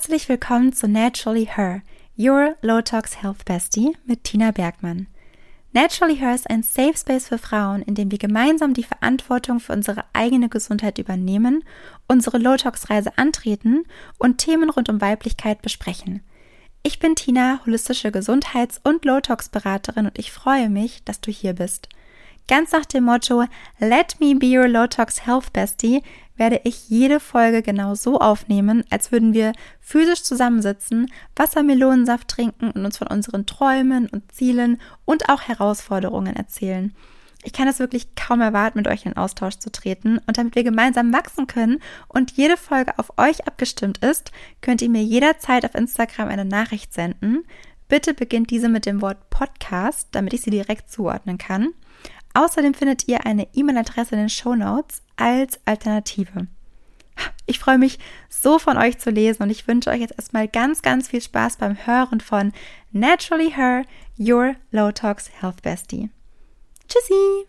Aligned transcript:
Herzlich 0.00 0.30
willkommen 0.30 0.72
zu 0.72 0.88
Naturally 0.88 1.44
Her, 1.44 1.82
Your 2.16 2.56
Low 2.62 2.80
Tox 2.80 3.20
Health 3.20 3.44
Bestie 3.44 3.94
mit 4.06 4.24
Tina 4.24 4.50
Bergmann. 4.50 5.08
Naturally 5.74 6.16
Her 6.16 6.34
ist 6.34 6.48
ein 6.48 6.62
Safe 6.62 6.96
Space 6.96 7.28
für 7.28 7.36
Frauen, 7.36 7.82
in 7.82 7.94
dem 7.94 8.10
wir 8.10 8.16
gemeinsam 8.16 8.72
die 8.72 8.82
Verantwortung 8.82 9.60
für 9.60 9.74
unsere 9.74 10.06
eigene 10.14 10.48
Gesundheit 10.48 10.96
übernehmen, 10.96 11.64
unsere 12.08 12.38
Low 12.38 12.56
Tox 12.56 12.88
Reise 12.88 13.12
antreten 13.18 13.84
und 14.16 14.38
Themen 14.38 14.70
rund 14.70 14.88
um 14.88 15.02
Weiblichkeit 15.02 15.60
besprechen. 15.60 16.22
Ich 16.82 16.98
bin 16.98 17.14
Tina, 17.14 17.60
holistische 17.66 18.10
Gesundheits- 18.10 18.80
und 18.82 19.04
Low 19.04 19.20
Tox 19.20 19.50
Beraterin 19.50 20.06
und 20.06 20.18
ich 20.18 20.32
freue 20.32 20.70
mich, 20.70 21.04
dass 21.04 21.20
du 21.20 21.30
hier 21.30 21.52
bist. 21.52 21.90
Ganz 22.48 22.72
nach 22.72 22.86
dem 22.86 23.04
Motto 23.04 23.44
Let 23.78 24.18
me 24.18 24.34
be 24.34 24.58
your 24.58 24.66
Low 24.66 24.86
Tox 24.86 25.26
Health 25.26 25.52
Bestie 25.52 26.02
werde 26.40 26.62
ich 26.64 26.88
jede 26.88 27.20
Folge 27.20 27.60
genau 27.60 27.94
so 27.94 28.18
aufnehmen, 28.18 28.82
als 28.88 29.12
würden 29.12 29.34
wir 29.34 29.52
physisch 29.78 30.22
zusammensitzen, 30.22 31.12
Wassermelonensaft 31.36 32.28
trinken 32.28 32.70
und 32.70 32.84
uns 32.84 32.96
von 32.96 33.08
unseren 33.08 33.44
Träumen 33.44 34.08
und 34.08 34.32
Zielen 34.32 34.80
und 35.04 35.28
auch 35.28 35.42
Herausforderungen 35.42 36.34
erzählen. 36.34 36.94
Ich 37.42 37.52
kann 37.52 37.68
es 37.68 37.78
wirklich 37.78 38.14
kaum 38.14 38.40
erwarten, 38.40 38.78
mit 38.78 38.88
euch 38.88 39.04
in 39.04 39.18
Austausch 39.18 39.56
zu 39.58 39.70
treten 39.70 40.18
und 40.26 40.38
damit 40.38 40.54
wir 40.54 40.64
gemeinsam 40.64 41.12
wachsen 41.12 41.46
können 41.46 41.78
und 42.08 42.32
jede 42.32 42.56
Folge 42.56 42.98
auf 42.98 43.18
euch 43.18 43.46
abgestimmt 43.46 43.98
ist, 43.98 44.32
könnt 44.62 44.80
ihr 44.80 44.90
mir 44.90 45.02
jederzeit 45.02 45.66
auf 45.66 45.74
Instagram 45.74 46.28
eine 46.28 46.46
Nachricht 46.46 46.94
senden. 46.94 47.44
Bitte 47.88 48.14
beginnt 48.14 48.50
diese 48.50 48.70
mit 48.70 48.86
dem 48.86 49.02
Wort 49.02 49.28
Podcast, 49.28 50.08
damit 50.12 50.32
ich 50.32 50.40
sie 50.40 50.50
direkt 50.50 50.90
zuordnen 50.90 51.36
kann. 51.36 51.74
Außerdem 52.32 52.74
findet 52.74 53.08
ihr 53.08 53.26
eine 53.26 53.48
E-Mail-Adresse 53.52 54.14
in 54.14 54.20
den 54.20 54.28
Show 54.30 54.54
Notes 54.54 55.02
als 55.20 55.60
Alternative. 55.64 56.46
Ich 57.46 57.58
freue 57.58 57.78
mich 57.78 57.98
so 58.28 58.58
von 58.58 58.78
euch 58.78 58.98
zu 58.98 59.10
lesen 59.10 59.42
und 59.42 59.50
ich 59.50 59.68
wünsche 59.68 59.90
euch 59.90 60.00
jetzt 60.00 60.14
erstmal 60.16 60.48
ganz, 60.48 60.82
ganz 60.82 61.08
viel 61.08 61.20
Spaß 61.20 61.56
beim 61.56 61.76
Hören 61.86 62.20
von 62.20 62.52
Naturally 62.92 63.52
Her, 63.52 63.84
Your 64.18 64.54
Low 64.70 64.92
Tox 64.92 65.30
Health 65.40 65.62
Bestie. 65.62 66.10
Tschüssi! 66.88 67.46